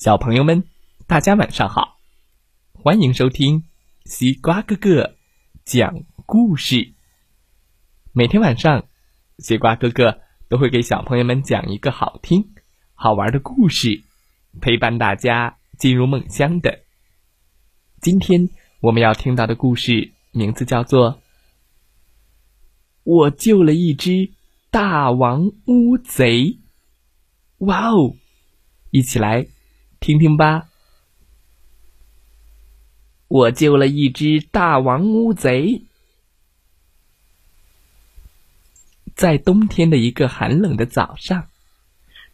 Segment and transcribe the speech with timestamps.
[0.00, 0.64] 小朋友们，
[1.06, 1.98] 大家晚上好！
[2.72, 3.64] 欢迎收听
[4.06, 5.14] 西瓜哥哥
[5.66, 6.94] 讲故事。
[8.14, 8.86] 每天晚上，
[9.36, 12.54] 西瓜哥哥都会给小朋友们讲一个好听、
[12.94, 14.02] 好玩的故事，
[14.62, 16.80] 陪伴大家进入梦乡的。
[18.00, 18.48] 今天
[18.80, 21.12] 我们要听到的故事名字叫做
[23.04, 24.32] 《我救了一只
[24.70, 26.44] 大王乌贼》。
[27.58, 28.16] 哇哦！
[28.90, 29.46] 一起来
[30.00, 30.68] 听听吧。
[33.28, 35.84] 我救了一只大王乌贼，
[39.14, 41.48] 在冬天的一个寒冷的早上，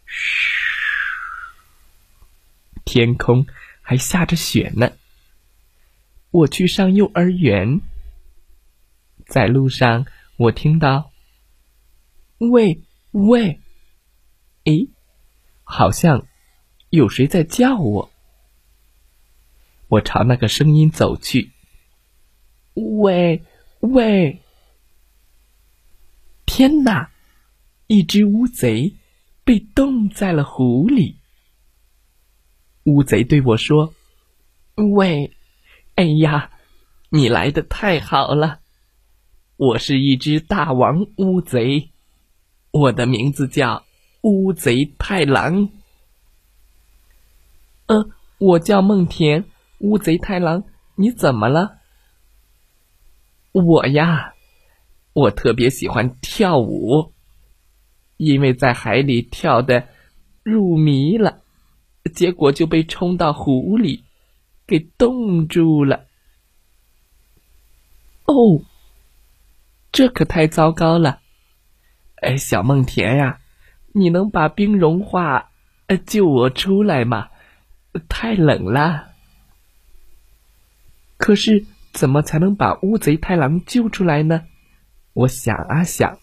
[0.05, 1.03] 嘘，
[2.85, 3.45] 天空
[3.81, 4.93] 还下着雪呢。
[6.31, 7.81] 我去上幼儿园，
[9.25, 10.05] 在路上
[10.37, 11.11] 我听到，
[12.37, 13.59] 喂喂，
[14.63, 14.89] 诶。
[15.63, 16.25] 好像
[16.97, 18.11] 有谁在叫我，
[19.87, 21.51] 我朝那个声音走去。
[22.73, 23.43] 喂
[23.81, 24.41] 喂！
[26.47, 27.11] 天哪！
[27.85, 28.95] 一只乌贼
[29.43, 31.17] 被冻在了湖里。
[32.85, 33.93] 乌贼对我说
[34.75, 35.31] ：“喂，
[35.93, 36.49] 哎呀，
[37.09, 38.61] 你来的太好了！
[39.55, 41.91] 我是一只大王乌贼，
[42.71, 43.85] 我的名字叫……”
[44.23, 45.69] 乌贼太郎，
[47.87, 49.45] 呃，我叫梦田。
[49.79, 50.63] 乌贼太郎，
[50.95, 51.77] 你怎么了？
[53.51, 54.33] 我呀，
[55.13, 57.13] 我特别喜欢跳舞，
[58.17, 59.87] 因为在海里跳的
[60.41, 61.41] 入迷了，
[62.13, 64.03] 结果就被冲到湖里，
[64.65, 66.05] 给冻住了。
[68.25, 68.61] 哦，
[69.91, 71.21] 这可太糟糕了！
[72.15, 73.39] 哎，小梦田呀。
[73.93, 75.51] 你能把冰融化，
[75.85, 77.29] 呃，救我出来吗？
[78.09, 79.09] 太冷了。
[81.17, 84.45] 可是怎么才能把乌贼太郎救出来呢？
[85.13, 86.19] 我想啊想，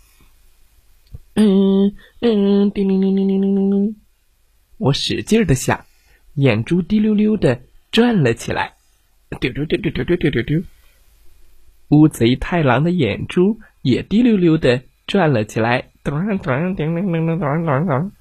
[1.34, 3.96] 嗯嗯，叮铃铃铃铃铃铃，
[4.78, 5.84] 我使劲的想，
[6.34, 7.60] 眼珠滴溜溜的
[7.90, 8.74] 转了起来，
[9.40, 10.62] 丢丢丢丢丢丢丢丢丢，
[11.88, 15.90] 乌贼太郎的眼珠也滴溜溜的转了起来。
[16.04, 18.12] 咚咚叮铃铃铃咚咚咚！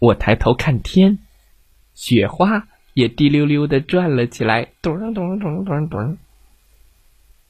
[0.00, 1.18] 我抬头看天，
[1.98, 4.72] 雪花也滴溜溜的转了起来。
[4.82, 6.16] 咚咚咚咚咚！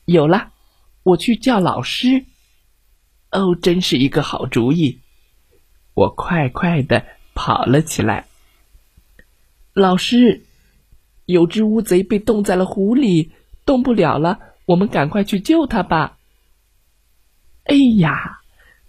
[0.07, 0.53] 有了，
[1.03, 2.25] 我去叫老师。
[3.31, 5.01] 哦，真是一个好主意！
[5.93, 7.05] 我快快的
[7.35, 8.27] 跑了起来。
[9.75, 10.47] 老师，
[11.27, 13.33] 有只乌贼被冻在了湖里，
[13.67, 14.41] 动不了了。
[14.65, 16.17] 我们赶快去救它吧！
[17.65, 18.41] 哎呀！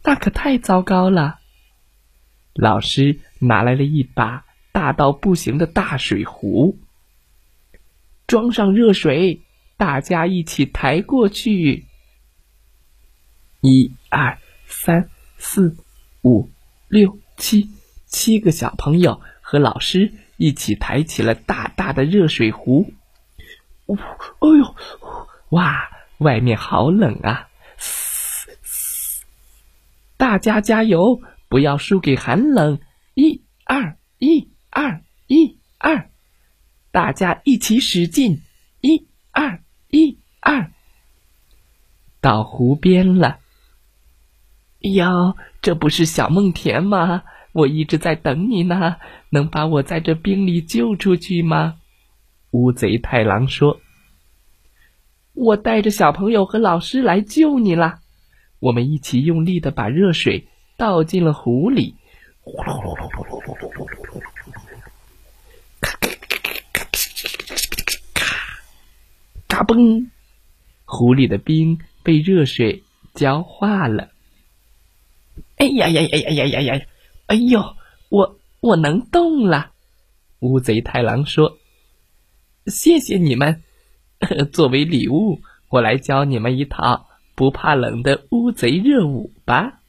[0.06, 1.40] 那可太糟糕了！
[2.54, 4.46] 老师拿来了一把
[4.80, 6.80] 大到不行的大水壶，
[8.28, 9.42] 装上热水，
[9.76, 11.86] 大家一起抬过去。
[13.60, 15.76] 一二三四
[16.22, 16.50] 五
[16.88, 17.70] 六七，
[18.06, 22.94] 七个小朋友和老师一起抬起了大大的热水壶。
[23.86, 24.76] 哦，哎呦，
[25.50, 25.90] 哇，
[26.20, 27.50] 外面好冷啊！
[30.16, 32.80] 大家加油，不要输给寒冷！
[33.14, 36.10] 一二一二一二，
[36.92, 38.42] 大家一起使劲！
[38.82, 40.72] 一二一二，
[42.22, 43.40] 到湖边了。
[44.80, 47.24] 哟，这不是小梦田吗？
[47.52, 48.98] 我一直在等你呢，
[49.32, 51.80] 能把我在这冰里救出去吗？
[52.52, 53.82] 乌贼太郎说
[55.34, 58.00] ：“我带着小朋友和老师来救你了。”
[58.62, 60.48] 我们一起用力的把热水
[60.78, 61.96] 倒进了湖里，
[62.42, 64.22] 呼噜噜噜噜噜噜噜噜
[69.70, 70.10] 嘣！
[70.86, 74.10] 湖里的冰被热水浇化了。
[75.58, 76.86] 哎呀呀呀呀呀呀呀！
[77.28, 77.76] 哎呦，
[78.10, 79.72] 我我能动了！
[80.40, 81.60] 乌贼太郎说
[82.66, 83.62] ：“谢谢你们，
[84.52, 87.06] 作为礼物，我来教你们一套。”
[87.36, 89.82] 不怕冷的乌贼热舞吧！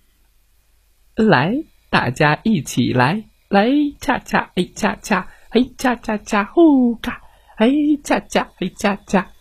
[1.16, 7.22] 来，大家一起来，来恰恰哎恰恰哎恰恰恰呼嘎
[7.56, 7.72] 哎
[8.04, 9.32] 恰恰哎恰恰，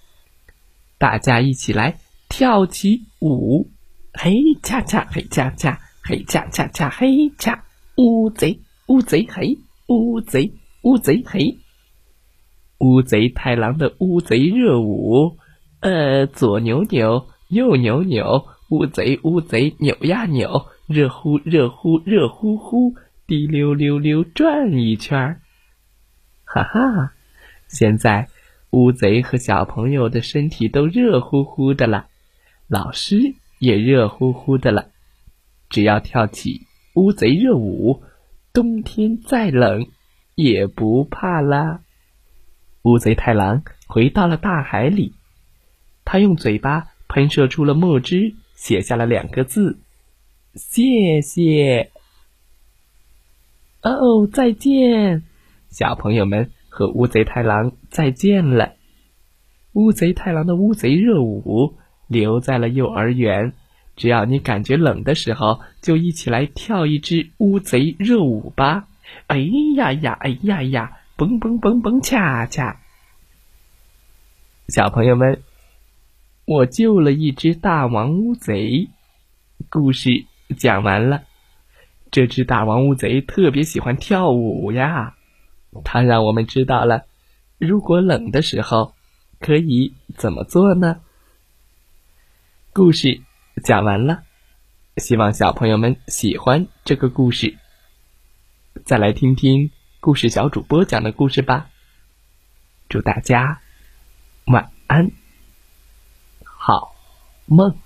[1.00, 1.98] 大家一起来
[2.28, 3.72] 跳起舞，
[4.14, 7.64] 嘿恰恰嘿恰恰嘿恰恰恰嘿恰，
[7.96, 9.58] 乌贼乌贼嘿
[9.88, 10.54] 乌贼
[10.84, 11.58] 乌贼嘿，
[12.80, 15.38] 乌贼太郎的乌贼热舞，
[15.80, 17.28] 呃，左扭扭。
[17.50, 22.94] 右扭扭，乌贼乌贼扭呀扭，热乎热乎热乎乎，
[23.26, 25.42] 滴溜溜溜转一圈儿。
[26.46, 27.14] 哈哈，
[27.68, 28.28] 现在
[28.72, 32.08] 乌贼和小朋友的身体都热乎乎的了，
[32.68, 34.90] 老师也热乎乎的了。
[35.70, 38.04] 只要跳起乌贼热舞，
[38.54, 39.88] 冬天再冷
[40.36, 41.82] 也不怕啦。
[42.84, 45.14] 乌贼太郎回到了大海里，
[46.06, 49.80] 他用嘴巴喷射出了墨汁，写下了两个字
[50.54, 51.92] ：“谢谢。”
[53.82, 55.24] 哦，再见，
[55.70, 58.74] 小朋友们和乌贼太郎再见了。
[59.74, 61.76] 乌贼太郎的乌贼热舞
[62.08, 63.54] 留在了幼儿园。
[63.96, 68.88] 只要你感觉冷的时候，就一起来跳一支乌贼热舞吧！
[69.28, 69.38] 哎
[69.76, 72.80] 呀呀，哎呀呀，蹦蹦蹦蹦恰恰。
[74.70, 75.42] 小朋友们，
[76.46, 78.88] 我救了一只大王乌贼。
[79.70, 80.26] 故事
[80.58, 81.24] 讲完了。
[82.10, 85.16] 这只大王乌贼特别喜欢跳舞呀，
[85.84, 87.04] 它让我们知道了，
[87.60, 88.96] 如果冷的时候
[89.40, 91.02] 可以怎么做呢？
[92.74, 93.22] 故事。
[93.62, 94.24] 讲完了，
[94.96, 97.58] 希望小朋友们喜欢这个故事。
[98.86, 101.70] 再来听听故事小主播讲的故事吧。
[102.88, 103.60] 祝大家
[104.46, 105.12] 晚安，
[106.46, 106.96] 好
[107.48, 107.78] 梦。